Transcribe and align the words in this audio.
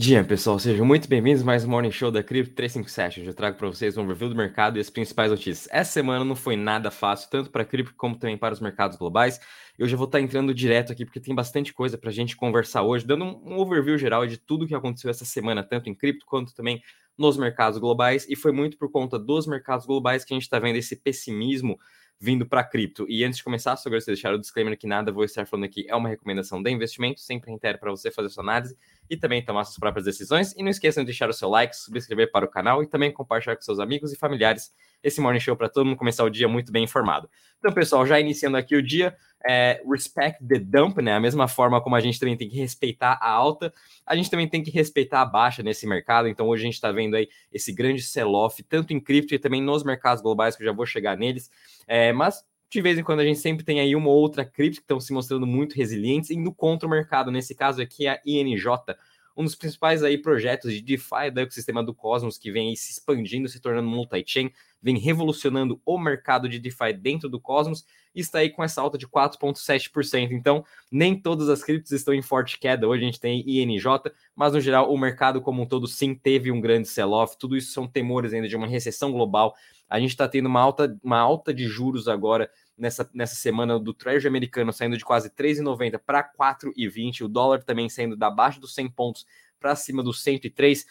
Dia, 0.00 0.22
pessoal, 0.22 0.60
sejam 0.60 0.86
muito 0.86 1.08
bem-vindos 1.08 1.42
mais 1.42 1.64
um 1.64 1.70
Morning 1.70 1.90
Show 1.90 2.12
da 2.12 2.22
Crypto 2.22 2.54
357. 2.54 3.18
Hoje 3.18 3.30
eu 3.30 3.34
trago 3.34 3.58
para 3.58 3.66
vocês 3.66 3.96
um 3.96 4.06
review 4.06 4.28
do 4.28 4.36
mercado 4.36 4.78
e 4.78 4.80
as 4.80 4.88
principais 4.88 5.28
notícias. 5.28 5.66
Essa 5.72 5.90
semana 5.90 6.24
não 6.24 6.36
foi 6.36 6.54
nada 6.54 6.88
fácil, 6.88 7.28
tanto 7.28 7.50
para 7.50 7.62
a 7.62 7.64
cripto 7.64 7.96
como 7.96 8.16
também 8.16 8.38
para 8.38 8.54
os 8.54 8.60
mercados 8.60 8.96
globais. 8.96 9.40
Eu 9.76 9.88
já 9.88 9.96
vou 9.96 10.06
estar 10.06 10.20
entrando 10.20 10.54
direto 10.54 10.92
aqui 10.92 11.04
porque 11.04 11.18
tem 11.18 11.34
bastante 11.34 11.72
coisa 11.74 11.98
para 11.98 12.10
a 12.10 12.12
gente 12.12 12.36
conversar 12.36 12.84
hoje, 12.84 13.04
dando 13.04 13.24
um 13.24 13.58
overview 13.58 13.98
geral 13.98 14.24
de 14.24 14.36
tudo 14.36 14.68
que 14.68 14.74
aconteceu 14.76 15.10
essa 15.10 15.24
semana, 15.24 15.64
tanto 15.64 15.90
em 15.90 15.94
cripto 15.96 16.24
quanto 16.26 16.54
também 16.54 16.80
nos 17.18 17.36
mercados 17.36 17.80
globais. 17.80 18.24
E 18.28 18.36
foi 18.36 18.52
muito 18.52 18.78
por 18.78 18.92
conta 18.92 19.18
dos 19.18 19.48
mercados 19.48 19.84
globais 19.84 20.24
que 20.24 20.32
a 20.32 20.36
gente 20.36 20.44
está 20.44 20.60
vendo 20.60 20.76
esse 20.76 20.94
pessimismo 20.94 21.76
vindo 22.20 22.44
para 22.44 22.64
cripto. 22.64 23.06
E 23.08 23.24
antes 23.24 23.38
de 23.38 23.44
começar, 23.44 23.76
só 23.76 23.88
gostaria 23.88 24.16
de 24.16 24.20
deixar 24.20 24.34
o 24.34 24.38
disclaimer 24.38 24.76
que 24.76 24.86
nada 24.86 25.12
vou 25.12 25.24
estar 25.24 25.46
falando 25.46 25.64
aqui 25.64 25.86
é 25.88 25.94
uma 25.94 26.08
recomendação 26.08 26.60
de 26.60 26.70
investimento, 26.70 27.20
sempre 27.20 27.50
reitero 27.50 27.78
para 27.78 27.90
você 27.90 28.10
fazer 28.10 28.28
sua 28.28 28.42
análise 28.42 28.76
e 29.08 29.16
também 29.16 29.44
tomar 29.44 29.64
suas 29.64 29.78
próprias 29.78 30.04
decisões. 30.04 30.52
E 30.56 30.62
não 30.62 30.70
esqueçam 30.70 31.04
de 31.04 31.06
deixar 31.06 31.30
o 31.30 31.32
seu 31.32 31.48
like, 31.48 31.76
subscrever 31.76 32.30
para 32.32 32.44
o 32.44 32.48
canal 32.48 32.82
e 32.82 32.86
também 32.86 33.12
compartilhar 33.12 33.54
com 33.54 33.62
seus 33.62 33.78
amigos 33.78 34.12
e 34.12 34.16
familiares 34.16 34.72
esse 35.02 35.20
morning 35.20 35.38
show 35.38 35.56
para 35.56 35.68
todo 35.68 35.86
mundo 35.86 35.96
começar 35.96 36.24
o 36.24 36.30
dia 36.30 36.48
muito 36.48 36.72
bem 36.72 36.84
informado. 36.84 37.30
Então, 37.58 37.72
pessoal, 37.72 38.04
já 38.04 38.18
iniciando 38.18 38.56
aqui 38.56 38.74
o 38.74 38.82
dia, 38.82 39.16
é, 39.46 39.82
respect 39.88 40.44
the 40.46 40.58
dump, 40.58 40.98
né? 40.98 41.14
A 41.14 41.20
mesma 41.20 41.46
forma 41.46 41.80
como 41.80 41.94
a 41.96 42.00
gente 42.00 42.18
também 42.18 42.36
tem 42.36 42.48
que 42.48 42.56
respeitar 42.56 43.18
a 43.20 43.30
alta, 43.30 43.72
a 44.06 44.16
gente 44.16 44.30
também 44.30 44.48
tem 44.48 44.62
que 44.62 44.70
respeitar 44.70 45.22
a 45.22 45.26
baixa 45.26 45.62
nesse 45.62 45.86
mercado. 45.86 46.28
Então, 46.28 46.48
hoje 46.48 46.62
a 46.62 46.66
gente 46.66 46.74
está 46.74 46.90
vendo 46.90 47.16
aí 47.16 47.28
esse 47.52 47.72
grande 47.72 48.02
sell-off, 48.02 48.62
tanto 48.62 48.92
em 48.92 49.00
cripto 49.00 49.34
e 49.34 49.38
também 49.38 49.62
nos 49.62 49.84
mercados 49.84 50.22
globais, 50.22 50.56
que 50.56 50.62
eu 50.62 50.66
já 50.66 50.72
vou 50.72 50.86
chegar 50.86 51.16
neles. 51.16 51.50
É, 51.86 52.12
mas 52.12 52.44
de 52.70 52.82
vez 52.82 52.98
em 52.98 53.02
quando 53.02 53.20
a 53.20 53.24
gente 53.24 53.38
sempre 53.38 53.64
tem 53.64 53.80
aí 53.80 53.96
uma 53.96 54.08
ou 54.08 54.16
outra 54.16 54.44
cripto 54.44 54.80
que 54.80 54.84
estão 54.84 55.00
se 55.00 55.12
mostrando 55.12 55.46
muito 55.46 55.74
resilientes, 55.74 56.30
indo 56.30 56.52
contra 56.52 56.86
o 56.86 56.90
mercado. 56.90 57.30
Nesse 57.30 57.54
caso 57.54 57.80
aqui, 57.80 58.06
a 58.06 58.20
INJ, 58.26 58.66
um 59.36 59.44
dos 59.44 59.54
principais 59.54 60.02
aí 60.02 60.18
projetos 60.18 60.72
de 60.72 60.82
DeFi 60.82 61.30
do 61.32 61.40
ecossistema 61.40 61.82
do 61.82 61.94
Cosmos, 61.94 62.36
que 62.36 62.50
vem 62.50 62.74
se 62.74 62.92
expandindo, 62.92 63.48
se 63.48 63.60
tornando 63.60 63.88
multi-chain, 63.88 64.52
vem 64.80 64.98
revolucionando 64.98 65.80
o 65.84 65.98
mercado 65.98 66.48
de 66.48 66.58
DeFi 66.58 66.92
dentro 66.92 67.28
do 67.28 67.40
Cosmos, 67.40 67.84
e 68.14 68.20
está 68.20 68.38
aí 68.38 68.50
com 68.50 68.64
essa 68.64 68.80
alta 68.80 68.98
de 68.98 69.06
4,7%. 69.06 70.32
Então, 70.32 70.64
nem 70.90 71.14
todas 71.20 71.48
as 71.48 71.62
criptos 71.62 71.92
estão 71.92 72.12
em 72.12 72.22
forte 72.22 72.58
queda. 72.58 72.88
Hoje 72.88 73.02
a 73.02 73.06
gente 73.06 73.20
tem 73.20 73.44
INJ, 73.46 73.84
mas 74.34 74.52
no 74.52 74.60
geral 74.60 74.92
o 74.92 74.98
mercado 74.98 75.40
como 75.40 75.62
um 75.62 75.66
todo 75.66 75.86
sim 75.86 76.14
teve 76.14 76.50
um 76.50 76.60
grande 76.60 76.88
sell-off. 76.88 77.36
Tudo 77.38 77.56
isso 77.56 77.72
são 77.72 77.86
temores 77.86 78.32
ainda 78.32 78.48
de 78.48 78.56
uma 78.56 78.66
recessão 78.66 79.12
global 79.12 79.54
a 79.88 79.98
gente 79.98 80.10
está 80.10 80.28
tendo 80.28 80.46
uma 80.46 80.60
alta, 80.60 80.98
uma 81.02 81.18
alta 81.18 81.54
de 81.54 81.66
juros 81.66 82.08
agora 82.08 82.50
nessa, 82.76 83.08
nessa 83.14 83.34
semana 83.34 83.78
do 83.78 83.94
Treasury 83.94 84.28
americano 84.28 84.72
saindo 84.72 84.98
de 84.98 85.04
quase 85.04 85.30
3,90 85.30 85.98
para 85.98 86.22
4,20, 86.22 87.22
o 87.22 87.28
dólar 87.28 87.62
também 87.64 87.88
saindo 87.88 88.16
da 88.16 88.30
baixa 88.30 88.60
dos 88.60 88.74
100 88.74 88.90
pontos 88.90 89.26
para 89.58 89.74
cima 89.74 90.02
dos 90.02 90.22
103. 90.22 90.86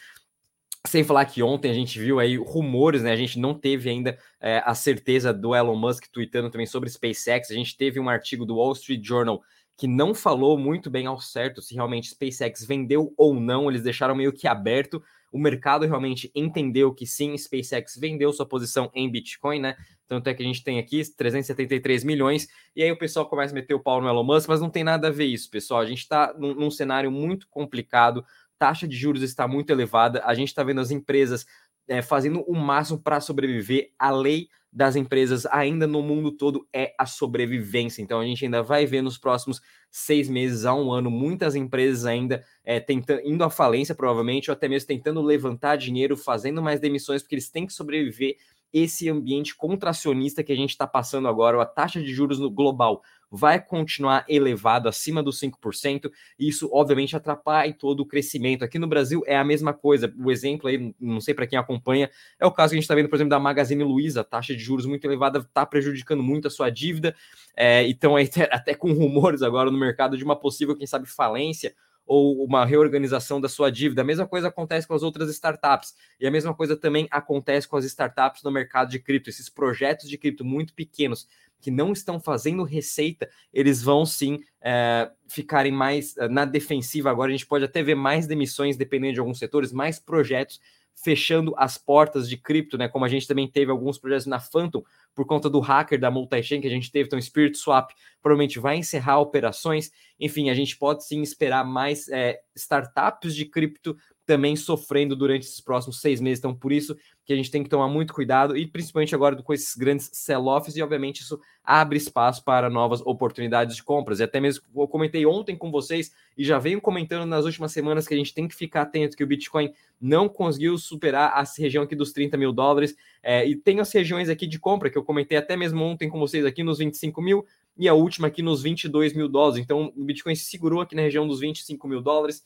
Sem 0.85 1.03
falar 1.03 1.25
que 1.25 1.43
ontem 1.43 1.71
a 1.71 1.73
gente 1.73 1.99
viu 1.99 2.19
aí 2.19 2.37
rumores, 2.37 3.03
né? 3.03 3.11
A 3.11 3.15
gente 3.15 3.39
não 3.39 3.53
teve 3.53 3.89
ainda 3.89 4.17
é, 4.39 4.61
a 4.65 4.73
certeza 4.73 5.33
do 5.33 5.55
Elon 5.55 5.75
Musk 5.75 6.05
tweetando 6.11 6.49
também 6.49 6.67
sobre 6.67 6.89
SpaceX. 6.89 7.51
A 7.51 7.53
gente 7.53 7.75
teve 7.75 7.99
um 7.99 8.09
artigo 8.09 8.45
do 8.45 8.55
Wall 8.55 8.73
Street 8.73 9.03
Journal 9.03 9.41
que 9.77 9.87
não 9.87 10.15
falou 10.15 10.57
muito 10.57 10.89
bem 10.89 11.05
ao 11.05 11.19
certo 11.19 11.61
se 11.61 11.75
realmente 11.75 12.09
SpaceX 12.09 12.65
vendeu 12.65 13.13
ou 13.17 13.33
não. 13.33 13.69
Eles 13.69 13.83
deixaram 13.83 14.15
meio 14.15 14.33
que 14.33 14.47
aberto 14.47 15.01
o 15.31 15.37
mercado 15.37 15.85
realmente 15.85 16.31
entendeu 16.33 16.93
que 16.93 17.05
sim, 17.05 17.37
SpaceX 17.37 17.97
vendeu 17.97 18.31
sua 18.31 18.45
posição 18.45 18.89
em 18.93 19.09
Bitcoin, 19.09 19.59
né? 19.59 19.75
Tanto 20.07 20.29
é 20.29 20.33
que 20.33 20.41
a 20.41 20.45
gente 20.45 20.63
tem 20.63 20.79
aqui 20.79 21.03
373 21.15 22.03
milhões, 22.03 22.47
e 22.75 22.81
aí 22.81 22.91
o 22.91 22.97
pessoal 22.97 23.27
começa 23.27 23.53
a 23.53 23.55
meter 23.55 23.73
o 23.73 23.79
pau 23.79 24.01
no 24.01 24.07
Elon 24.07 24.23
Musk, 24.23 24.47
mas 24.47 24.61
não 24.61 24.69
tem 24.69 24.83
nada 24.83 25.09
a 25.09 25.11
ver 25.11 25.25
isso, 25.25 25.49
pessoal. 25.49 25.81
A 25.81 25.85
gente 25.85 25.99
está 25.99 26.33
num, 26.37 26.55
num 26.55 26.71
cenário 26.71 27.11
muito 27.11 27.47
complicado, 27.49 28.23
taxa 28.57 28.87
de 28.87 28.95
juros 28.95 29.21
está 29.21 29.47
muito 29.47 29.69
elevada, 29.69 30.21
a 30.25 30.33
gente 30.33 30.49
está 30.49 30.63
vendo 30.63 30.81
as 30.81 30.91
empresas 30.91 31.45
é, 31.87 32.01
fazendo 32.01 32.41
o 32.41 32.55
máximo 32.55 32.99
para 32.99 33.21
sobreviver. 33.21 33.91
A 33.97 34.11
lei 34.11 34.47
das 34.71 34.95
empresas 34.95 35.45
ainda 35.47 35.87
no 35.87 36.01
mundo 36.01 36.31
todo 36.31 36.67
é 36.73 36.93
a 36.99 37.05
sobrevivência. 37.05 38.01
Então 38.01 38.19
a 38.19 38.25
gente 38.25 38.43
ainda 38.45 38.61
vai 38.61 38.85
ver 38.85 39.01
nos 39.01 39.17
próximos 39.17 39.61
seis 39.89 40.27
meses 40.27 40.65
a 40.65 40.75
um 40.75 40.91
ano 40.91 41.09
muitas 41.09 41.55
empresas 41.55 42.05
ainda 42.05 42.43
é, 42.63 42.79
tentando, 42.79 43.21
indo 43.23 43.43
à 43.43 43.49
falência, 43.49 43.95
provavelmente, 43.95 44.51
ou 44.51 44.53
até 44.53 44.67
mesmo 44.67 44.87
tentando 44.87 45.21
levantar 45.21 45.77
dinheiro, 45.77 46.17
fazendo 46.17 46.61
mais 46.61 46.79
demissões, 46.79 47.21
porque 47.21 47.35
eles 47.35 47.49
têm 47.49 47.65
que 47.65 47.73
sobreviver 47.73 48.35
esse 48.73 49.09
ambiente 49.09 49.55
contracionista 49.55 50.43
que 50.43 50.51
a 50.51 50.55
gente 50.55 50.71
está 50.71 50.85
passando 50.85 51.27
agora, 51.27 51.61
a 51.61 51.65
taxa 51.65 52.01
de 52.01 52.13
juros 52.13 52.39
no 52.39 52.49
global 52.49 53.01
vai 53.29 53.61
continuar 53.61 54.25
elevado 54.27 54.87
acima 54.87 55.21
dos 55.21 55.39
5%, 55.39 56.09
e 56.39 56.47
isso 56.47 56.69
obviamente 56.71 57.15
atrapalha 57.15 57.73
todo 57.73 58.01
o 58.01 58.05
crescimento. 58.05 58.63
Aqui 58.63 58.79
no 58.79 58.87
Brasil 58.87 59.21
é 59.25 59.35
a 59.37 59.43
mesma 59.43 59.73
coisa. 59.73 60.13
O 60.17 60.31
exemplo 60.31 60.67
aí, 60.67 60.93
não 60.99 61.19
sei 61.19 61.33
para 61.33 61.45
quem 61.45 61.59
acompanha, 61.59 62.09
é 62.39 62.45
o 62.45 62.51
caso 62.51 62.71
que 62.71 62.75
a 62.75 62.77
gente 62.77 62.83
está 62.83 62.95
vendo, 62.95 63.09
por 63.09 63.15
exemplo, 63.15 63.29
da 63.29 63.39
Magazine 63.39 63.83
Luiza, 63.83 64.21
a 64.21 64.23
taxa 64.23 64.55
de 64.55 64.59
juros 64.59 64.85
muito 64.85 65.05
elevada 65.05 65.39
está 65.39 65.65
prejudicando 65.65 66.23
muito 66.23 66.47
a 66.47 66.51
sua 66.51 66.69
dívida. 66.69 67.15
É, 67.55 67.87
então, 67.87 68.15
até 68.51 68.73
com 68.73 68.93
rumores 68.93 69.41
agora 69.41 69.69
no 69.69 69.77
mercado 69.77 70.17
de 70.17 70.23
uma 70.23 70.35
possível, 70.35 70.75
quem 70.75 70.87
sabe, 70.87 71.05
falência 71.07 71.75
ou 72.07 72.43
uma 72.43 72.65
reorganização 72.65 73.39
da 73.39 73.49
sua 73.49 73.69
dívida. 73.69 74.01
A 74.01 74.05
mesma 74.05 74.25
coisa 74.25 74.47
acontece 74.47 74.87
com 74.87 74.93
as 74.93 75.03
outras 75.03 75.29
startups. 75.29 75.93
E 76.19 76.25
a 76.25 76.31
mesma 76.31 76.53
coisa 76.53 76.75
também 76.75 77.07
acontece 77.11 77.67
com 77.67 77.75
as 77.75 77.85
startups 77.85 78.41
no 78.41 78.49
mercado 78.49 78.89
de 78.89 78.97
cripto. 78.97 79.29
Esses 79.29 79.49
projetos 79.49 80.09
de 80.09 80.17
cripto 80.17 80.45
muito 80.45 80.73
pequenos 80.73 81.27
que 81.59 81.69
não 81.69 81.91
estão 81.91 82.19
fazendo 82.19 82.63
receita, 82.63 83.29
eles 83.51 83.81
vão 83.81 84.05
sim 84.05 84.39
é, 84.61 85.11
ficarem 85.27 85.71
mais 85.71 86.15
é, 86.17 86.27
na 86.27 86.45
defensiva. 86.45 87.09
Agora 87.09 87.29
a 87.29 87.31
gente 87.31 87.45
pode 87.45 87.65
até 87.65 87.83
ver 87.83 87.95
mais 87.95 88.25
demissões, 88.25 88.77
dependendo 88.77 89.15
de 89.15 89.19
alguns 89.19 89.39
setores, 89.39 89.71
mais 89.71 89.99
projetos 89.99 90.61
fechando 91.03 91.53
as 91.57 91.77
portas 91.77 92.27
de 92.27 92.35
cripto, 92.35 92.77
né? 92.77 92.87
Como 92.87 93.05
a 93.05 93.07
gente 93.07 93.27
também 93.27 93.47
teve 93.47 93.71
alguns 93.71 93.99
projetos 93.99 94.25
na 94.25 94.39
Phantom 94.39 94.83
por 95.13 95.25
conta 95.25 95.49
do 95.49 95.59
hacker 95.59 95.99
da 95.99 96.09
multi-chain 96.09 96.59
que 96.59 96.67
a 96.67 96.71
gente 96.71 96.91
teve, 96.91 97.07
então 97.07 97.21
Spirit 97.21 97.57
Swap 97.57 97.91
provavelmente 98.21 98.59
vai 98.59 98.77
encerrar 98.77 99.19
operações. 99.19 99.91
Enfim, 100.19 100.49
a 100.49 100.53
gente 100.53 100.75
pode 100.75 101.05
sim 101.05 101.21
esperar 101.21 101.63
mais 101.63 102.09
é, 102.09 102.39
startups 102.55 103.35
de 103.35 103.45
cripto 103.45 103.95
também 104.27 104.57
sofrendo 104.57 105.15
durante 105.15 105.43
esses 105.43 105.61
próximos 105.61 106.01
seis 106.01 106.19
meses. 106.19 106.39
Então, 106.39 106.53
por 106.53 106.73
isso 106.73 106.95
que 107.25 107.31
a 107.31 107.35
gente 107.35 107.49
tem 107.49 107.63
que 107.63 107.69
tomar 107.69 107.87
muito 107.87 108.13
cuidado, 108.13 108.57
e 108.57 108.67
principalmente 108.67 109.15
agora 109.15 109.41
com 109.41 109.53
esses 109.53 109.73
grandes 109.75 110.09
sell-offs, 110.13 110.75
e 110.75 110.81
obviamente 110.81 111.21
isso 111.21 111.39
abre 111.63 111.97
espaço 111.97 112.43
para 112.43 112.69
novas 112.69 113.01
oportunidades 113.01 113.75
de 113.75 113.83
compras. 113.83 114.19
E 114.19 114.23
até 114.23 114.39
mesmo 114.39 114.63
eu 114.75 114.87
comentei 114.87 115.25
ontem 115.25 115.55
com 115.55 115.71
vocês, 115.71 116.11
e 116.37 116.43
já 116.43 116.59
venho 116.59 116.81
comentando 116.81 117.25
nas 117.25 117.45
últimas 117.45 117.71
semanas 117.71 118.05
que 118.05 118.13
a 118.13 118.17
gente 118.17 118.33
tem 118.33 118.47
que 118.47 118.55
ficar 118.55 118.81
atento 118.83 119.15
que 119.15 119.23
o 119.23 119.27
Bitcoin 119.27 119.73
não 119.99 120.27
conseguiu 120.27 120.77
superar 120.77 121.31
a 121.31 121.43
região 121.57 121.83
aqui 121.83 121.95
dos 121.95 122.11
30 122.11 122.37
mil 122.37 122.51
dólares, 122.51 122.95
é, 123.23 123.47
e 123.47 123.55
tem 123.55 123.79
as 123.79 123.91
regiões 123.91 124.27
aqui 124.27 124.45
de 124.45 124.59
compra, 124.59 124.89
que 124.89 124.97
eu 124.97 125.03
comentei 125.03 125.37
até 125.37 125.55
mesmo 125.55 125.81
ontem 125.81 126.09
com 126.09 126.19
vocês 126.19 126.45
aqui 126.45 126.63
nos 126.63 126.79
25 126.79 127.21
mil, 127.21 127.45
e 127.77 127.87
a 127.87 127.93
última 127.93 128.27
aqui 128.27 128.41
nos 128.41 128.61
22 128.61 129.13
mil 129.13 129.29
dólares. 129.29 129.63
Então, 129.63 129.93
o 129.95 130.03
Bitcoin 130.03 130.35
se 130.35 130.45
segurou 130.45 130.81
aqui 130.81 130.95
na 130.95 131.03
região 131.03 131.27
dos 131.27 131.39
25 131.39 131.87
mil 131.87 132.01
dólares 132.01 132.43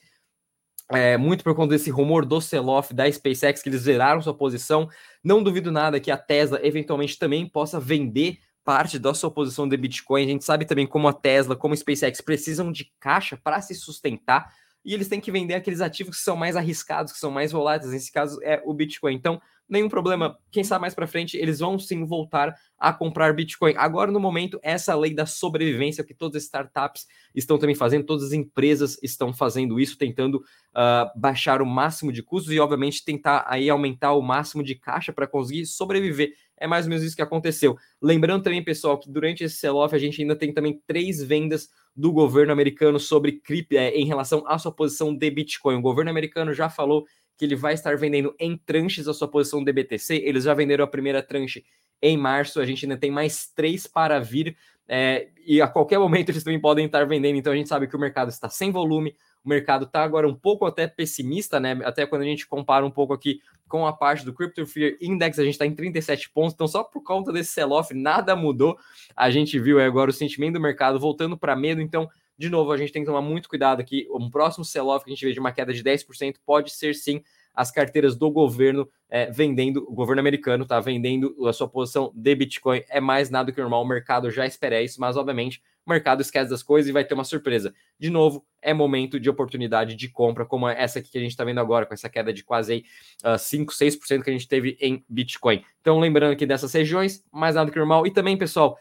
é, 0.91 1.17
muito 1.17 1.43
por 1.43 1.55
conta 1.55 1.71
desse 1.71 1.89
rumor 1.89 2.25
do 2.25 2.41
sell-off 2.41 2.93
da 2.93 3.09
SpaceX, 3.11 3.61
que 3.61 3.69
eles 3.69 3.81
zeraram 3.81 4.21
sua 4.21 4.33
posição. 4.33 4.89
Não 5.23 5.41
duvido 5.41 5.71
nada 5.71 5.99
que 5.99 6.11
a 6.11 6.17
Tesla 6.17 6.59
eventualmente 6.63 7.17
também 7.17 7.47
possa 7.47 7.79
vender 7.79 8.39
parte 8.63 8.99
da 8.99 9.13
sua 9.13 9.31
posição 9.31 9.67
de 9.67 9.75
Bitcoin. 9.77 10.23
A 10.23 10.27
gente 10.27 10.43
sabe 10.43 10.65
também 10.65 10.85
como 10.85 11.07
a 11.07 11.13
Tesla, 11.13 11.55
como 11.55 11.73
a 11.73 11.77
SpaceX 11.77 12.21
precisam 12.21 12.71
de 12.71 12.91
caixa 12.99 13.37
para 13.41 13.61
se 13.61 13.73
sustentar 13.73 14.51
e 14.83 14.93
eles 14.93 15.07
têm 15.07 15.19
que 15.19 15.31
vender 15.31 15.53
aqueles 15.53 15.81
ativos 15.81 16.17
que 16.17 16.23
são 16.23 16.35
mais 16.35 16.55
arriscados, 16.55 17.13
que 17.13 17.19
são 17.19 17.31
mais 17.31 17.51
voláteis. 17.51 17.91
Nesse 17.91 18.11
caso 18.11 18.39
é 18.43 18.61
o 18.65 18.73
Bitcoin. 18.73 19.13
Então, 19.13 19.39
nenhum 19.71 19.87
problema. 19.87 20.37
Quem 20.51 20.63
sabe 20.63 20.81
mais 20.81 20.93
para 20.93 21.07
frente 21.07 21.37
eles 21.37 21.59
vão 21.59 21.79
sim 21.79 22.03
voltar 22.05 22.53
a 22.77 22.91
comprar 22.91 23.33
Bitcoin. 23.33 23.73
Agora, 23.77 24.11
no 24.11 24.19
momento, 24.19 24.59
essa 24.61 24.93
lei 24.95 25.13
da 25.13 25.25
sobrevivência 25.25 26.03
que 26.03 26.13
todas 26.13 26.37
as 26.37 26.43
startups 26.43 27.07
estão 27.33 27.57
também 27.57 27.75
fazendo, 27.75 28.05
todas 28.05 28.25
as 28.25 28.33
empresas 28.33 28.99
estão 29.01 29.33
fazendo 29.33 29.79
isso, 29.79 29.97
tentando 29.97 30.35
uh, 30.35 31.19
baixar 31.19 31.61
o 31.61 31.65
máximo 31.65 32.11
de 32.11 32.21
custos 32.21 32.51
e, 32.51 32.59
obviamente, 32.59 33.05
tentar 33.05 33.45
aí 33.47 33.69
aumentar 33.69 34.13
o 34.13 34.21
máximo 34.21 34.61
de 34.61 34.75
caixa 34.75 35.13
para 35.13 35.25
conseguir 35.25 35.65
sobreviver. 35.65 36.33
É 36.61 36.67
mais 36.67 36.85
ou 36.85 36.89
menos 36.89 37.03
isso 37.03 37.15
que 37.15 37.21
aconteceu. 37.21 37.75
Lembrando 38.01 38.43
também, 38.43 38.63
pessoal, 38.63 38.97
que 38.97 39.09
durante 39.09 39.43
esse 39.43 39.57
sell-off 39.57 39.95
a 39.95 39.99
gente 39.99 40.21
ainda 40.21 40.35
tem 40.35 40.53
também 40.53 40.81
três 40.85 41.21
vendas 41.21 41.69
do 41.95 42.11
governo 42.11 42.53
americano 42.53 42.99
sobre 42.99 43.33
cripto 43.33 43.75
é, 43.75 43.89
em 43.89 44.05
relação 44.05 44.43
à 44.47 44.57
sua 44.57 44.71
posição 44.71 45.15
de 45.15 45.29
Bitcoin. 45.29 45.75
O 45.75 45.81
governo 45.81 46.11
americano 46.11 46.53
já 46.53 46.69
falou 46.69 47.05
que 47.37 47.45
ele 47.45 47.55
vai 47.55 47.73
estar 47.73 47.97
vendendo 47.97 48.35
em 48.39 48.55
tranches 48.55 49.07
a 49.07 49.13
sua 49.13 49.27
posição 49.27 49.63
de 49.63 49.73
BTC. 49.73 50.15
Eles 50.23 50.43
já 50.43 50.53
venderam 50.53 50.85
a 50.85 50.87
primeira 50.87 51.23
tranche 51.23 51.63
em 52.01 52.17
março, 52.17 52.59
a 52.59 52.65
gente 52.65 52.85
ainda 52.85 52.97
tem 52.97 53.11
mais 53.11 53.47
três 53.53 53.85
para 53.85 54.19
vir. 54.19 54.55
É, 54.87 55.29
e 55.45 55.61
a 55.61 55.67
qualquer 55.67 55.99
momento 55.99 56.29
eles 56.29 56.43
também 56.43 56.59
podem 56.59 56.85
estar 56.85 57.05
vendendo, 57.05 57.37
então 57.37 57.53
a 57.53 57.55
gente 57.55 57.69
sabe 57.69 57.87
que 57.87 57.95
o 57.95 57.99
mercado 57.99 58.29
está 58.29 58.49
sem 58.49 58.71
volume, 58.71 59.15
o 59.43 59.49
mercado 59.49 59.85
está 59.85 60.03
agora 60.03 60.27
um 60.27 60.35
pouco 60.35 60.65
até 60.65 60.85
pessimista, 60.85 61.59
né? 61.59 61.79
Até 61.83 62.05
quando 62.05 62.23
a 62.23 62.25
gente 62.25 62.45
compara 62.45 62.85
um 62.85 62.91
pouco 62.91 63.13
aqui 63.13 63.39
com 63.67 63.87
a 63.87 63.93
parte 63.93 64.25
do 64.25 64.33
Crypto 64.33 64.65
Fear 64.67 64.97
Index, 65.01 65.39
a 65.39 65.43
gente 65.43 65.53
está 65.53 65.65
em 65.65 65.73
37 65.73 66.29
pontos, 66.31 66.53
então 66.53 66.67
só 66.67 66.83
por 66.83 67.01
conta 67.03 67.31
desse 67.31 67.51
sell-off 67.51 67.93
nada 67.93 68.35
mudou. 68.35 68.77
A 69.15 69.31
gente 69.31 69.57
viu 69.57 69.79
agora 69.79 70.09
o 70.09 70.13
sentimento 70.13 70.55
do 70.55 70.59
mercado 70.59 70.99
voltando 70.99 71.37
para 71.37 71.55
medo, 71.55 71.81
então 71.81 72.09
de 72.41 72.49
novo, 72.49 72.71
a 72.71 72.77
gente 72.77 72.91
tem 72.91 73.03
que 73.03 73.05
tomar 73.05 73.21
muito 73.21 73.47
cuidado 73.47 73.81
aqui. 73.81 74.07
Um 74.09 74.27
próximo 74.27 74.65
sell-off 74.65 75.05
que 75.05 75.11
a 75.11 75.13
gente 75.13 75.23
vê 75.23 75.31
de 75.31 75.39
uma 75.39 75.51
queda 75.51 75.71
de 75.71 75.83
10% 75.83 76.37
pode 76.43 76.71
ser 76.71 76.95
sim 76.95 77.21
as 77.53 77.71
carteiras 77.71 78.15
do 78.15 78.29
governo 78.31 78.87
é, 79.09 79.29
vendendo, 79.29 79.85
o 79.87 79.93
governo 79.93 80.19
americano 80.19 80.63
está 80.63 80.79
vendendo 80.79 81.35
a 81.47 81.53
sua 81.53 81.67
posição 81.67 82.11
de 82.15 82.35
Bitcoin. 82.35 82.83
É 82.89 83.01
mais 83.01 83.29
nada 83.29 83.51
que 83.51 83.59
normal, 83.59 83.83
o 83.83 83.87
mercado 83.87 84.31
já 84.31 84.45
espera 84.45 84.81
isso, 84.81 84.99
mas 85.01 85.17
obviamente 85.17 85.61
o 85.85 85.89
mercado 85.89 86.21
esquece 86.21 86.49
das 86.49 86.61
coisas 86.61 86.87
e 86.89 86.91
vai 86.91 87.03
ter 87.03 87.13
uma 87.13 87.23
surpresa. 87.23 87.73
De 87.99 88.09
novo, 88.09 88.45
é 88.61 88.73
momento 88.73 89.19
de 89.19 89.29
oportunidade 89.29 89.95
de 89.95 90.07
compra, 90.07 90.45
como 90.45 90.67
essa 90.67 90.99
aqui 90.99 91.11
que 91.11 91.17
a 91.17 91.21
gente 91.21 91.31
está 91.31 91.43
vendo 91.43 91.59
agora, 91.59 91.85
com 91.85 91.93
essa 91.93 92.07
queda 92.07 92.31
de 92.31 92.43
quase 92.43 92.73
aí, 92.73 92.83
uh, 93.25 93.37
5, 93.37 93.73
6% 93.73 94.23
que 94.23 94.29
a 94.29 94.33
gente 94.33 94.47
teve 94.47 94.77
em 94.79 95.03
Bitcoin. 95.09 95.63
Então, 95.81 95.99
lembrando 95.99 96.33
aqui 96.33 96.45
dessas 96.45 96.71
regiões, 96.71 97.23
mais 97.31 97.55
nada 97.55 97.71
que 97.71 97.77
normal. 97.77 98.05
E 98.05 98.11
também, 98.11 98.37
pessoal, 98.37 98.77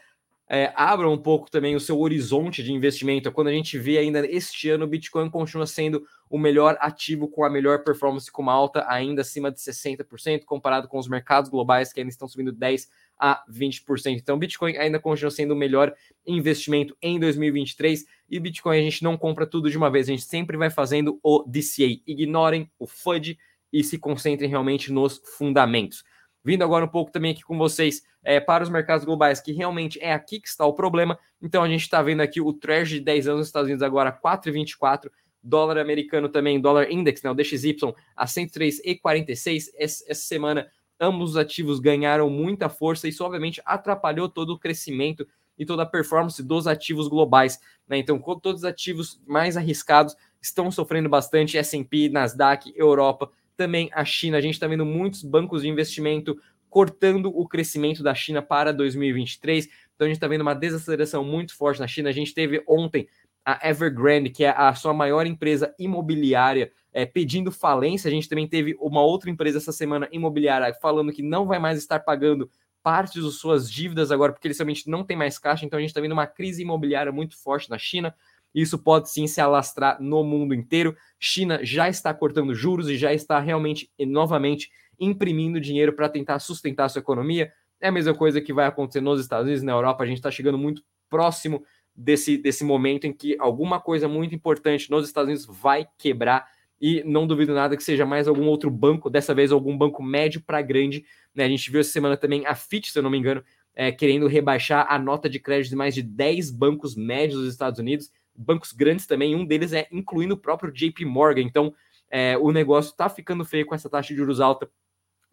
é, 0.53 0.73
abra 0.75 1.09
um 1.09 1.17
pouco 1.17 1.49
também 1.49 1.77
o 1.77 1.79
seu 1.79 1.97
horizonte 1.97 2.61
de 2.61 2.73
investimento. 2.73 3.31
Quando 3.31 3.47
a 3.47 3.53
gente 3.53 3.79
vê 3.79 3.97
ainda 3.97 4.27
este 4.29 4.69
ano, 4.69 4.83
o 4.83 4.87
Bitcoin 4.87 5.29
continua 5.29 5.65
sendo 5.65 6.05
o 6.29 6.37
melhor 6.37 6.75
ativo 6.81 7.29
com 7.29 7.45
a 7.45 7.49
melhor 7.49 7.85
performance, 7.85 8.29
com 8.29 8.41
uma 8.41 8.51
alta 8.51 8.85
ainda 8.89 9.21
acima 9.21 9.49
de 9.49 9.61
60%, 9.61 10.43
comparado 10.43 10.89
com 10.89 10.99
os 10.99 11.07
mercados 11.07 11.49
globais 11.49 11.93
que 11.93 12.01
ainda 12.01 12.11
estão 12.11 12.27
subindo 12.27 12.51
10% 12.51 12.89
a 13.17 13.41
20%. 13.49 14.07
Então, 14.07 14.37
Bitcoin 14.37 14.75
ainda 14.75 14.99
continua 14.99 15.31
sendo 15.31 15.53
o 15.53 15.55
melhor 15.55 15.93
investimento 16.27 16.97
em 17.01 17.17
2023 17.17 18.03
e 18.29 18.37
Bitcoin 18.37 18.77
a 18.77 18.81
gente 18.81 19.03
não 19.03 19.15
compra 19.15 19.47
tudo 19.47 19.71
de 19.71 19.77
uma 19.77 19.89
vez, 19.89 20.09
a 20.09 20.11
gente 20.11 20.23
sempre 20.23 20.57
vai 20.57 20.69
fazendo 20.69 21.17
o 21.23 21.45
DCA. 21.47 22.01
Ignorem 22.05 22.69
o 22.77 22.85
FUD 22.85 23.37
e 23.71 23.85
se 23.85 23.97
concentrem 23.97 24.49
realmente 24.49 24.91
nos 24.91 25.21
fundamentos. 25.37 26.03
Vindo 26.43 26.63
agora 26.63 26.85
um 26.85 26.87
pouco 26.87 27.11
também 27.11 27.31
aqui 27.31 27.43
com 27.43 27.57
vocês 27.57 28.03
é, 28.23 28.39
para 28.39 28.63
os 28.63 28.69
mercados 28.69 29.05
globais, 29.05 29.39
que 29.39 29.51
realmente 29.51 29.99
é 30.01 30.13
aqui 30.13 30.39
que 30.39 30.47
está 30.47 30.65
o 30.65 30.73
problema. 30.73 31.17
Então 31.41 31.63
a 31.63 31.69
gente 31.69 31.81
está 31.81 32.01
vendo 32.01 32.21
aqui 32.21 32.41
o 32.41 32.51
Treasury 32.53 32.99
de 32.99 33.05
10 33.05 33.27
anos 33.27 33.39
nos 33.39 33.47
Estados 33.47 33.67
Unidos 33.67 33.83
agora 33.83 34.11
4,24, 34.11 35.09
dólar 35.43 35.77
americano 35.77 36.29
também, 36.29 36.59
dólar 36.59 36.91
index, 36.91 37.21
né, 37.23 37.29
o 37.29 37.33
DXY 37.33 37.77
a 38.15 38.25
103,46. 38.25 39.65
Essa, 39.77 40.03
essa 40.07 40.21
semana 40.21 40.67
ambos 40.99 41.31
os 41.31 41.37
ativos 41.37 41.79
ganharam 41.79 42.29
muita 42.29 42.69
força 42.69 43.07
isso 43.07 43.23
obviamente 43.25 43.59
atrapalhou 43.65 44.29
todo 44.29 44.51
o 44.53 44.59
crescimento 44.59 45.25
e 45.61 45.65
toda 45.65 45.83
a 45.83 45.85
performance 45.85 46.41
dos 46.41 46.65
ativos 46.65 47.07
globais. 47.07 47.59
Né? 47.87 47.97
Então, 47.99 48.19
todos 48.19 48.61
os 48.61 48.65
ativos 48.65 49.21
mais 49.27 49.55
arriscados 49.55 50.15
estão 50.41 50.71
sofrendo 50.71 51.07
bastante, 51.07 51.55
S&P, 51.55 52.09
Nasdaq, 52.09 52.73
Europa, 52.75 53.31
também 53.55 53.89
a 53.93 54.03
China. 54.05 54.37
A 54.37 54.41
gente 54.41 54.53
está 54.53 54.67
vendo 54.67 54.85
muitos 54.85 55.23
bancos 55.23 55.61
de 55.61 55.69
investimento 55.69 56.37
cortando 56.69 57.25
o 57.27 57.47
crescimento 57.47 58.01
da 58.01 58.15
China 58.15 58.41
para 58.41 58.71
2023. 58.71 59.65
Então 59.93 60.05
a 60.05 60.07
gente 60.07 60.17
está 60.17 60.27
vendo 60.27 60.41
uma 60.41 60.55
desaceleração 60.55 61.23
muito 61.23 61.55
forte 61.55 61.79
na 61.79 61.87
China. 61.87 62.09
A 62.09 62.13
gente 62.13 62.33
teve 62.33 62.63
ontem 62.67 63.07
a 63.43 63.67
Evergrande, 63.69 64.29
que 64.29 64.43
é 64.43 64.49
a 64.49 64.73
sua 64.73 64.93
maior 64.93 65.25
empresa 65.25 65.73
imobiliária, 65.77 66.71
é, 66.93 67.05
pedindo 67.05 67.51
falência. 67.51 68.07
A 68.07 68.11
gente 68.11 68.29
também 68.29 68.47
teve 68.47 68.75
uma 68.79 69.01
outra 69.01 69.29
empresa 69.29 69.57
essa 69.57 69.71
semana 69.71 70.07
imobiliária 70.11 70.73
falando 70.81 71.11
que 71.11 71.21
não 71.21 71.45
vai 71.45 71.59
mais 71.59 71.77
estar 71.77 71.99
pagando 71.99 72.49
parte 72.81 73.19
de 73.19 73.31
suas 73.31 73.69
dívidas 73.69 74.11
agora, 74.11 74.31
porque 74.31 74.47
eles 74.47 74.57
realmente 74.57 74.89
não 74.89 75.03
tem 75.03 75.17
mais 75.17 75.37
caixa. 75.37 75.65
Então 75.65 75.77
a 75.77 75.81
gente 75.81 75.89
está 75.89 76.01
vendo 76.01 76.13
uma 76.13 76.27
crise 76.27 76.61
imobiliária 76.61 77.11
muito 77.11 77.37
forte 77.37 77.69
na 77.69 77.77
China. 77.77 78.15
Isso 78.53 78.77
pode 78.77 79.09
sim 79.09 79.27
se 79.27 79.39
alastrar 79.39 80.01
no 80.01 80.23
mundo 80.23 80.53
inteiro. 80.53 80.95
China 81.19 81.59
já 81.63 81.87
está 81.87 82.13
cortando 82.13 82.53
juros 82.53 82.89
e 82.89 82.97
já 82.97 83.13
está 83.13 83.39
realmente 83.39 83.89
novamente 83.99 84.69
imprimindo 84.99 85.59
dinheiro 85.59 85.93
para 85.93 86.09
tentar 86.09 86.39
sustentar 86.39 86.89
sua 86.89 86.99
economia. 86.99 87.51
É 87.79 87.87
a 87.87 87.91
mesma 87.91 88.13
coisa 88.13 88.39
que 88.39 88.53
vai 88.53 88.67
acontecer 88.67 89.01
nos 89.01 89.19
Estados 89.19 89.45
Unidos, 89.45 89.63
na 89.63 89.71
Europa. 89.71 90.03
A 90.03 90.07
gente 90.07 90.17
está 90.17 90.29
chegando 90.29 90.57
muito 90.57 90.83
próximo 91.09 91.63
desse, 91.95 92.37
desse 92.37 92.63
momento 92.63 93.05
em 93.05 93.13
que 93.13 93.35
alguma 93.39 93.79
coisa 93.79 94.07
muito 94.07 94.35
importante 94.35 94.91
nos 94.91 95.07
Estados 95.07 95.29
Unidos 95.29 95.45
vai 95.45 95.87
quebrar. 95.97 96.45
E 96.79 97.03
não 97.03 97.27
duvido 97.27 97.53
nada 97.53 97.77
que 97.77 97.83
seja 97.83 98.07
mais 98.07 98.27
algum 98.27 98.47
outro 98.47 98.69
banco, 98.71 99.07
dessa 99.07 99.35
vez 99.35 99.51
algum 99.51 99.77
banco 99.77 100.01
médio 100.01 100.41
para 100.41 100.61
grande. 100.63 101.05
Né? 101.33 101.45
A 101.45 101.47
gente 101.47 101.69
viu 101.69 101.79
essa 101.79 101.91
semana 101.91 102.17
também 102.17 102.45
a 102.45 102.55
Fitch, 102.55 102.89
se 102.89 102.97
eu 102.97 103.03
não 103.03 103.09
me 103.09 103.19
engano, 103.19 103.43
é, 103.75 103.91
querendo 103.91 104.27
rebaixar 104.27 104.87
a 104.89 104.97
nota 104.97 105.29
de 105.29 105.39
crédito 105.39 105.69
de 105.69 105.75
mais 105.75 105.93
de 105.93 106.01
10 106.01 106.49
bancos 106.51 106.95
médios 106.95 107.39
dos 107.39 107.53
Estados 107.53 107.79
Unidos 107.79 108.09
bancos 108.35 108.71
grandes 108.71 109.05
também, 109.05 109.35
um 109.35 109.45
deles 109.45 109.73
é 109.73 109.87
incluindo 109.91 110.35
o 110.35 110.37
próprio 110.37 110.71
JP 110.71 111.05
Morgan. 111.05 111.41
Então, 111.41 111.73
é, 112.09 112.37
o 112.37 112.51
negócio 112.51 112.91
está 112.91 113.07
ficando 113.09 113.45
feio 113.45 113.65
com 113.65 113.75
essa 113.75 113.89
taxa 113.89 114.09
de 114.09 114.15
juros 114.15 114.39
alta 114.39 114.69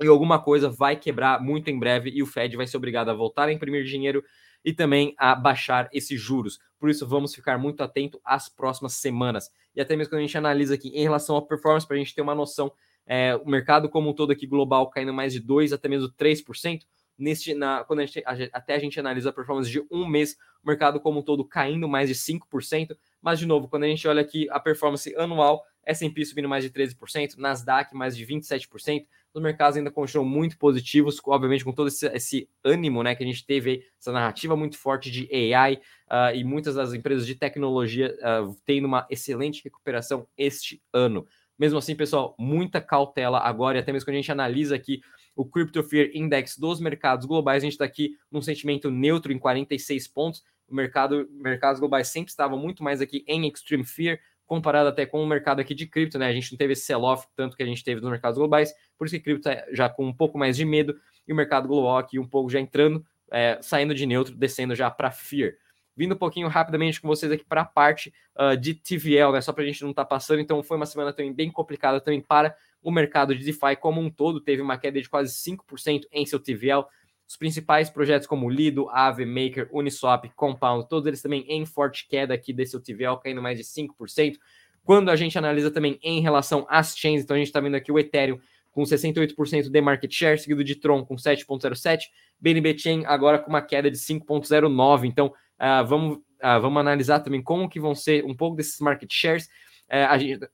e 0.00 0.06
alguma 0.06 0.38
coisa 0.38 0.68
vai 0.68 0.96
quebrar 0.96 1.42
muito 1.42 1.68
em 1.68 1.78
breve 1.78 2.10
e 2.10 2.22
o 2.22 2.26
Fed 2.26 2.56
vai 2.56 2.66
ser 2.66 2.76
obrigado 2.76 3.08
a 3.08 3.14
voltar 3.14 3.48
a 3.48 3.52
imprimir 3.52 3.84
dinheiro 3.84 4.22
e 4.64 4.72
também 4.72 5.14
a 5.18 5.34
baixar 5.34 5.88
esses 5.92 6.20
juros. 6.20 6.58
Por 6.78 6.88
isso, 6.88 7.06
vamos 7.06 7.34
ficar 7.34 7.58
muito 7.58 7.82
atento 7.82 8.20
às 8.24 8.48
próximas 8.48 8.94
semanas. 8.94 9.50
E 9.74 9.80
até 9.80 9.96
mesmo 9.96 10.12
quando 10.12 10.20
a 10.20 10.26
gente 10.26 10.38
analisa 10.38 10.74
aqui 10.74 10.88
em 10.88 11.02
relação 11.02 11.36
à 11.36 11.42
performance, 11.42 11.86
para 11.86 11.96
a 11.96 11.98
gente 11.98 12.14
ter 12.14 12.22
uma 12.22 12.34
noção, 12.34 12.72
é, 13.06 13.34
o 13.36 13.48
mercado 13.48 13.88
como 13.88 14.10
um 14.10 14.12
todo 14.12 14.30
aqui 14.30 14.46
global 14.46 14.88
caindo 14.90 15.12
mais 15.12 15.32
de 15.32 15.42
2%, 15.42 15.72
até 15.72 15.88
mesmo 15.88 16.08
3%. 16.12 16.82
Neste, 17.18 17.52
na, 17.52 17.82
quando 17.84 18.00
a 18.00 18.06
gente, 18.06 18.22
a, 18.24 18.32
até 18.52 18.76
a 18.76 18.78
gente 18.78 19.00
analisa 19.00 19.30
a 19.30 19.32
performance 19.32 19.70
de 19.70 19.82
um 19.90 20.06
mês, 20.06 20.36
o 20.62 20.66
mercado 20.68 21.00
como 21.00 21.20
um 21.20 21.22
todo 21.22 21.44
caindo 21.44 21.88
mais 21.88 22.08
de 22.08 22.14
5%. 22.14 22.96
Mas, 23.20 23.38
de 23.38 23.46
novo, 23.46 23.68
quando 23.68 23.84
a 23.84 23.88
gente 23.88 24.06
olha 24.06 24.22
aqui 24.22 24.48
a 24.50 24.60
performance 24.60 25.14
anual, 25.16 25.64
S&P 25.84 26.24
subindo 26.24 26.48
mais 26.48 26.62
de 26.62 26.70
13%, 26.70 27.36
Nasdaq 27.36 27.94
mais 27.94 28.16
de 28.16 28.24
27%, 28.26 29.06
os 29.32 29.42
mercados 29.42 29.76
ainda 29.76 29.90
continuam 29.90 30.28
muito 30.28 30.58
positivos, 30.58 31.20
obviamente 31.24 31.64
com 31.64 31.72
todo 31.72 31.88
esse, 31.88 32.06
esse 32.08 32.48
ânimo 32.64 33.02
né, 33.02 33.14
que 33.14 33.22
a 33.22 33.26
gente 33.26 33.44
teve, 33.44 33.84
essa 34.00 34.12
narrativa 34.12 34.56
muito 34.56 34.76
forte 34.76 35.10
de 35.10 35.28
AI 35.32 35.74
uh, 35.74 35.78
ah, 36.08 36.34
e 36.34 36.44
muitas 36.44 36.74
das 36.74 36.92
empresas 36.92 37.26
de 37.26 37.34
tecnologia 37.34 38.14
uh, 38.20 38.54
tendo 38.64 38.86
uma 38.86 39.06
excelente 39.10 39.62
recuperação 39.62 40.26
este 40.36 40.82
ano. 40.92 41.26
Mesmo 41.58 41.78
assim, 41.78 41.94
pessoal, 41.94 42.36
muita 42.38 42.80
cautela 42.80 43.40
agora, 43.40 43.78
e 43.78 43.80
até 43.80 43.92
mesmo 43.92 44.06
quando 44.06 44.14
a 44.14 44.20
gente 44.20 44.32
analisa 44.32 44.76
aqui 44.76 45.00
o 45.38 45.44
Crypto 45.44 45.84
Fear 45.84 46.10
Index 46.14 46.58
dos 46.58 46.80
mercados 46.80 47.24
globais, 47.24 47.62
a 47.62 47.64
gente 47.64 47.74
está 47.74 47.84
aqui 47.84 48.16
num 48.28 48.42
sentimento 48.42 48.90
neutro 48.90 49.32
em 49.32 49.38
46 49.38 50.08
pontos. 50.08 50.42
O 50.68 50.74
mercado, 50.74 51.28
mercados 51.30 51.78
globais 51.78 52.08
sempre 52.08 52.30
estavam 52.30 52.58
muito 52.58 52.82
mais 52.82 53.00
aqui 53.00 53.24
em 53.24 53.46
Extreme 53.46 53.84
Fear, 53.84 54.18
comparado 54.44 54.88
até 54.88 55.06
com 55.06 55.22
o 55.22 55.26
mercado 55.26 55.60
aqui 55.60 55.76
de 55.76 55.86
cripto, 55.86 56.18
né? 56.18 56.26
A 56.26 56.32
gente 56.32 56.50
não 56.50 56.58
teve 56.58 56.72
esse 56.72 56.82
sell-off 56.82 57.28
tanto 57.36 57.56
que 57.56 57.62
a 57.62 57.66
gente 57.66 57.84
teve 57.84 58.00
nos 58.00 58.10
mercados 58.10 58.36
globais, 58.36 58.74
por 58.98 59.06
isso 59.06 59.14
que 59.14 59.22
cripto 59.22 59.48
está 59.48 59.64
já 59.72 59.88
com 59.88 60.06
um 60.06 60.12
pouco 60.12 60.36
mais 60.36 60.56
de 60.56 60.64
medo, 60.64 60.98
e 61.26 61.32
o 61.32 61.36
mercado 61.36 61.68
global 61.68 61.98
aqui 61.98 62.18
um 62.18 62.26
pouco 62.26 62.50
já 62.50 62.58
entrando, 62.58 63.06
é, 63.30 63.60
saindo 63.62 63.94
de 63.94 64.06
neutro, 64.06 64.34
descendo 64.34 64.74
já 64.74 64.90
para 64.90 65.12
Fear 65.12 65.52
vindo 65.98 66.14
um 66.14 66.18
pouquinho 66.18 66.46
rapidamente 66.46 67.00
com 67.00 67.08
vocês 67.08 67.30
aqui 67.32 67.44
para 67.44 67.62
a 67.62 67.64
parte 67.64 68.14
uh, 68.38 68.56
de 68.56 68.72
TVL, 68.72 69.32
né? 69.32 69.40
Só 69.40 69.52
para 69.52 69.64
a 69.64 69.66
gente 69.66 69.82
não 69.82 69.90
estar 69.90 70.04
tá 70.04 70.08
passando. 70.08 70.38
Então, 70.40 70.62
foi 70.62 70.76
uma 70.76 70.86
semana 70.86 71.12
também 71.12 71.32
bem 71.32 71.50
complicada 71.50 72.00
também 72.00 72.20
para 72.20 72.54
o 72.82 72.90
mercado 72.90 73.34
de 73.34 73.44
DeFi 73.44 73.76
como 73.80 74.00
um 74.00 74.10
todo. 74.10 74.40
Teve 74.40 74.62
uma 74.62 74.78
queda 74.78 75.00
de 75.00 75.08
quase 75.08 75.32
5% 75.32 76.02
em 76.12 76.26
seu 76.26 76.38
TVL. 76.38 76.84
Os 77.26 77.36
principais 77.36 77.90
projetos 77.90 78.26
como 78.26 78.48
Lido, 78.48 78.88
Aave, 78.88 79.26
Maker, 79.26 79.68
Uniswap, 79.70 80.30
Compound, 80.34 80.88
todos 80.88 81.06
eles 81.06 81.20
também 81.20 81.44
em 81.48 81.66
forte 81.66 82.06
queda 82.08 82.32
aqui 82.32 82.52
desse 82.52 82.78
TVL, 82.80 83.18
caindo 83.22 83.42
mais 83.42 83.58
de 83.58 83.64
5%. 83.64 84.36
Quando 84.82 85.10
a 85.10 85.16
gente 85.16 85.36
analisa 85.36 85.70
também 85.70 85.98
em 86.02 86.20
relação 86.20 86.66
às 86.70 86.96
chains, 86.96 87.22
então 87.22 87.34
a 87.34 87.38
gente 87.38 87.48
está 87.48 87.60
vendo 87.60 87.74
aqui 87.74 87.92
o 87.92 87.98
Ethereum 87.98 88.38
com 88.70 88.82
68% 88.82 89.68
de 89.68 89.80
market 89.80 90.10
share, 90.10 90.38
seguido 90.38 90.64
de 90.64 90.76
Tron 90.76 91.04
com 91.04 91.16
7,07%, 91.16 92.00
BNB 92.40 92.78
Chain 92.78 93.04
agora 93.04 93.38
com 93.38 93.50
uma 93.50 93.60
queda 93.60 93.90
de 93.90 93.98
5,09%. 93.98 95.04
Então, 95.04 95.34
Uh, 95.58 95.84
vamos, 95.84 96.16
uh, 96.18 96.60
vamos 96.60 96.78
analisar 96.78 97.20
também 97.20 97.42
como 97.42 97.68
que 97.68 97.80
vão 97.80 97.94
ser 97.94 98.24
um 98.24 98.34
pouco 98.34 98.56
desses 98.56 98.80
market 98.80 99.12
shares. 99.12 99.46
Uh, 99.90 100.06
a, 100.08 100.18
gente, 100.18 100.48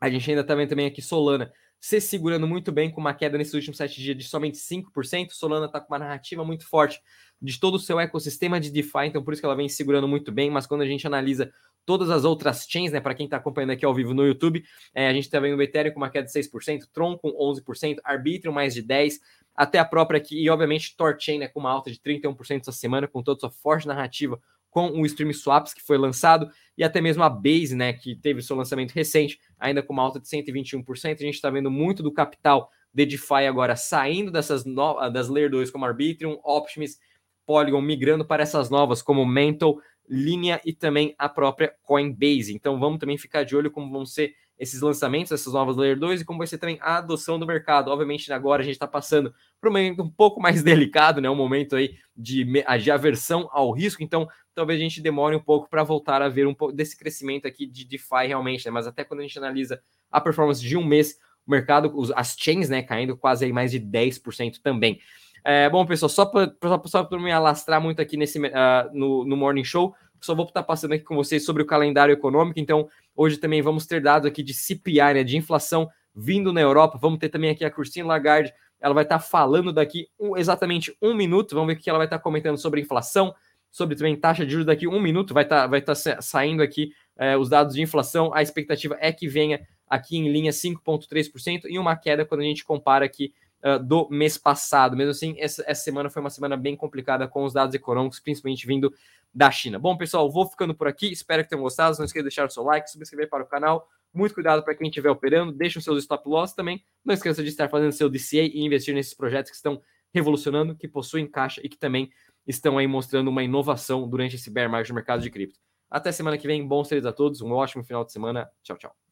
a 0.00 0.08
gente 0.08 0.30
ainda 0.30 0.42
está 0.42 0.54
vendo 0.54 0.68
também 0.68 0.86
aqui 0.86 1.02
Solana 1.02 1.52
se 1.80 2.00
segurando 2.00 2.46
muito 2.46 2.72
bem 2.72 2.90
com 2.90 3.00
uma 3.00 3.14
queda 3.14 3.38
nesses 3.38 3.54
últimos 3.54 3.76
sete 3.76 4.00
dias 4.00 4.16
de 4.16 4.24
somente 4.24 4.58
5%. 4.58 5.30
Solana 5.30 5.66
está 5.66 5.80
com 5.80 5.92
uma 5.92 5.98
narrativa 5.98 6.44
muito 6.44 6.66
forte 6.66 7.00
de 7.40 7.58
todo 7.58 7.74
o 7.76 7.78
seu 7.78 8.00
ecossistema 8.00 8.58
de 8.58 8.70
DeFi, 8.70 9.06
então 9.06 9.22
por 9.22 9.32
isso 9.32 9.40
que 9.40 9.46
ela 9.46 9.54
vem 9.54 9.68
segurando 9.68 10.08
muito 10.08 10.32
bem. 10.32 10.50
Mas 10.50 10.66
quando 10.66 10.82
a 10.82 10.86
gente 10.86 11.06
analisa 11.06 11.52
todas 11.86 12.10
as 12.10 12.24
outras 12.24 12.66
chains, 12.68 12.92
né, 12.92 13.00
para 13.00 13.14
quem 13.14 13.24
está 13.24 13.36
acompanhando 13.36 13.70
aqui 13.70 13.84
ao 13.84 13.94
vivo 13.94 14.12
no 14.12 14.26
YouTube, 14.26 14.62
é, 14.94 15.08
a 15.08 15.12
gente 15.12 15.24
está 15.24 15.40
vendo 15.40 15.56
o 15.56 15.62
Ethereum 15.62 15.92
com 15.92 16.00
uma 16.00 16.10
queda 16.10 16.26
de 16.26 16.32
6%, 16.32 16.80
Tron 16.92 17.16
com 17.16 17.30
11%, 17.30 17.98
Arbitrum 18.04 18.52
mais 18.52 18.74
de 18.74 18.82
10%, 18.82 19.18
até 19.54 19.78
a 19.78 19.84
própria 19.84 20.18
aqui, 20.18 20.40
e 20.40 20.48
obviamente 20.50 20.94
Torchain, 20.96 21.38
né, 21.38 21.48
com 21.48 21.58
uma 21.60 21.70
alta 21.70 21.90
de 21.90 21.98
31% 21.98 22.60
essa 22.60 22.72
semana, 22.72 23.08
com 23.08 23.22
toda 23.22 23.40
sua 23.40 23.50
forte 23.50 23.88
narrativa 23.88 24.38
com 24.70 24.90
o 24.90 25.06
Stream 25.06 25.32
Swaps 25.32 25.74
que 25.74 25.82
foi 25.82 25.98
lançado, 25.98 26.48
e 26.76 26.84
até 26.84 27.00
mesmo 27.00 27.22
a 27.22 27.28
Base, 27.28 27.74
né, 27.74 27.92
que 27.92 28.14
teve 28.14 28.42
seu 28.42 28.56
lançamento 28.56 28.92
recente, 28.92 29.38
ainda 29.58 29.82
com 29.82 29.92
uma 29.92 30.02
alta 30.02 30.20
de 30.20 30.28
121%. 30.28 31.14
A 31.14 31.24
gente 31.24 31.34
está 31.34 31.50
vendo 31.50 31.70
muito 31.70 32.02
do 32.02 32.12
capital 32.12 32.70
de 32.92 33.04
DeFi 33.06 33.46
agora 33.46 33.76
saindo 33.76 34.30
dessas 34.30 34.64
no... 34.64 35.08
das 35.10 35.28
Layer 35.28 35.50
2 35.50 35.70
como 35.70 35.84
Arbitrum, 35.84 36.38
Optimus, 36.44 36.98
Polygon, 37.46 37.80
migrando 37.80 38.24
para 38.24 38.42
essas 38.42 38.68
novas 38.70 39.00
como 39.00 39.24
Mental, 39.24 39.78
linha 40.08 40.60
e 40.64 40.72
também 40.72 41.14
a 41.18 41.28
própria 41.28 41.74
Coinbase. 41.82 42.54
Então 42.54 42.78
vamos 42.78 42.98
também 42.98 43.18
ficar 43.18 43.44
de 43.44 43.56
olho 43.56 43.70
como 43.70 43.90
vão 43.90 44.06
ser 44.06 44.34
esses 44.58 44.80
lançamentos, 44.80 45.30
essas 45.30 45.52
novas 45.52 45.76
Layer 45.76 45.98
2 45.98 46.20
e 46.20 46.24
como 46.24 46.38
vai 46.38 46.46
ser 46.46 46.58
também 46.58 46.78
a 46.80 46.98
adoção 46.98 47.38
do 47.38 47.46
mercado. 47.46 47.90
Obviamente, 47.90 48.32
agora 48.32 48.62
a 48.62 48.64
gente 48.64 48.74
está 48.74 48.88
passando 48.88 49.32
por 49.60 49.70
um 49.70 49.72
momento 49.72 50.02
um 50.02 50.10
pouco 50.10 50.40
mais 50.40 50.62
delicado, 50.64 51.20
né? 51.20 51.30
Um 51.30 51.36
momento 51.36 51.76
aí 51.76 51.96
de, 52.16 52.44
de 52.80 52.90
aversão 52.90 53.48
ao 53.52 53.70
risco, 53.70 54.02
então 54.02 54.28
talvez 54.54 54.80
a 54.80 54.82
gente 54.82 55.00
demore 55.00 55.36
um 55.36 55.40
pouco 55.40 55.70
para 55.70 55.84
voltar 55.84 56.20
a 56.20 56.28
ver 56.28 56.46
um 56.46 56.54
pouco 56.54 56.74
desse 56.74 56.98
crescimento 56.98 57.46
aqui 57.46 57.66
de 57.66 57.84
DeFi 57.84 58.26
realmente, 58.26 58.64
né? 58.66 58.72
Mas 58.72 58.86
até 58.86 59.04
quando 59.04 59.20
a 59.20 59.22
gente 59.22 59.38
analisa 59.38 59.80
a 60.10 60.20
performance 60.20 60.60
de 60.60 60.76
um 60.76 60.84
mês, 60.84 61.16
o 61.46 61.50
mercado, 61.50 61.92
as 62.14 62.36
chains, 62.38 62.68
né, 62.68 62.82
caindo 62.82 63.16
quase 63.16 63.44
aí 63.44 63.52
mais 63.52 63.70
de 63.70 63.80
10% 63.80 64.60
também. 64.62 65.00
É, 65.44 65.68
bom, 65.70 65.86
pessoal, 65.86 66.08
só 66.08 66.26
para 66.26 66.48
para 66.48 67.18
me 67.18 67.32
alastrar 67.32 67.80
muito 67.80 68.02
aqui 68.02 68.16
nesse 68.16 68.38
uh, 68.38 68.50
no, 68.92 69.24
no 69.24 69.36
Morning 69.36 69.64
Show, 69.64 69.94
só 70.20 70.34
vou 70.34 70.46
estar 70.46 70.62
passando 70.62 70.92
aqui 70.92 71.04
com 71.04 71.14
vocês 71.14 71.44
sobre 71.44 71.62
o 71.62 71.66
calendário 71.66 72.12
econômico. 72.12 72.58
Então, 72.58 72.88
hoje 73.14 73.36
também 73.36 73.62
vamos 73.62 73.86
ter 73.86 74.00
dados 74.00 74.28
aqui 74.28 74.42
de 74.42 74.52
CPI, 74.52 75.14
né, 75.14 75.24
de 75.24 75.36
inflação 75.36 75.88
vindo 76.14 76.52
na 76.52 76.60
Europa. 76.60 76.98
Vamos 77.00 77.18
ter 77.18 77.28
também 77.28 77.50
aqui 77.50 77.64
a 77.64 77.70
Christine 77.70 78.06
Lagarde. 78.06 78.52
Ela 78.80 78.94
vai 78.94 79.04
estar 79.04 79.18
falando 79.18 79.72
daqui 79.72 80.08
um, 80.18 80.36
exatamente 80.36 80.96
um 81.00 81.14
minuto. 81.14 81.54
Vamos 81.54 81.68
ver 81.68 81.80
o 81.80 81.82
que 81.82 81.88
ela 81.88 81.98
vai 81.98 82.06
estar 82.06 82.18
comentando 82.18 82.58
sobre 82.58 82.80
inflação, 82.80 83.34
sobre 83.70 83.96
também 83.96 84.16
taxa 84.16 84.44
de 84.44 84.52
juros 84.52 84.66
daqui 84.66 84.86
um 84.86 85.00
minuto. 85.00 85.32
Vai 85.32 85.44
estar, 85.44 85.66
vai 85.66 85.80
estar 85.80 85.94
saindo 85.94 86.62
aqui 86.62 86.92
é, 87.16 87.36
os 87.36 87.48
dados 87.48 87.74
de 87.74 87.82
inflação. 87.82 88.32
A 88.34 88.42
expectativa 88.42 88.96
é 89.00 89.12
que 89.12 89.28
venha 89.28 89.60
aqui 89.88 90.16
em 90.16 90.30
linha 90.30 90.50
5,3% 90.50 91.62
e 91.66 91.78
uma 91.78 91.96
queda 91.96 92.24
quando 92.24 92.40
a 92.40 92.44
gente 92.44 92.64
compara 92.64 93.04
aqui 93.04 93.32
uh, 93.64 93.82
do 93.82 94.08
mês 94.10 94.38
passado. 94.38 94.96
Mesmo 94.96 95.10
assim, 95.10 95.34
essa, 95.38 95.64
essa 95.66 95.82
semana 95.82 96.10
foi 96.10 96.20
uma 96.20 96.30
semana 96.30 96.56
bem 96.56 96.76
complicada 96.76 97.26
com 97.26 97.44
os 97.44 97.52
dados 97.52 97.74
econômicos, 97.74 98.20
principalmente 98.20 98.66
vindo 98.66 98.92
da 99.32 99.50
China. 99.50 99.78
Bom, 99.78 99.96
pessoal, 99.96 100.30
vou 100.30 100.46
ficando 100.48 100.74
por 100.74 100.88
aqui. 100.88 101.10
Espero 101.12 101.42
que 101.42 101.50
tenham 101.50 101.62
gostado. 101.62 101.96
Não 101.98 102.04
esqueça 102.04 102.22
de 102.22 102.28
deixar 102.28 102.46
o 102.46 102.50
seu 102.50 102.62
like, 102.62 102.90
subscrever 102.90 103.28
para 103.28 103.42
o 103.42 103.46
canal. 103.46 103.88
Muito 104.12 104.34
cuidado 104.34 104.62
para 104.62 104.74
quem 104.74 104.88
estiver 104.88 105.10
operando. 105.10 105.52
Deixe 105.52 105.78
os 105.78 105.84
seus 105.84 105.98
stop 106.02 106.28
loss 106.28 106.52
também. 106.52 106.82
Não 107.04 107.14
esqueça 107.14 107.42
de 107.42 107.48
estar 107.48 107.68
fazendo 107.68 107.92
seu 107.92 108.08
DCA 108.08 108.42
e 108.42 108.60
investir 108.64 108.94
nesses 108.94 109.14
projetos 109.14 109.50
que 109.50 109.56
estão 109.56 109.80
revolucionando, 110.12 110.74
que 110.74 110.88
possuem 110.88 111.26
caixa 111.26 111.60
e 111.62 111.68
que 111.68 111.76
também 111.76 112.10
estão 112.46 112.78
aí 112.78 112.86
mostrando 112.86 113.28
uma 113.28 113.42
inovação 113.42 114.08
durante 114.08 114.36
esse 114.36 114.50
bear 114.50 114.70
market 114.70 114.88
do 114.88 114.94
mercado 114.94 115.22
de 115.22 115.30
cripto. 115.30 115.58
Até 115.90 116.10
semana 116.12 116.38
que 116.38 116.46
vem. 116.46 116.66
Bons 116.66 116.88
trades 116.88 117.06
a 117.06 117.12
todos. 117.12 117.40
Um 117.40 117.52
ótimo 117.52 117.84
final 117.84 118.04
de 118.04 118.12
semana. 118.12 118.48
Tchau, 118.62 118.76
tchau. 118.76 119.07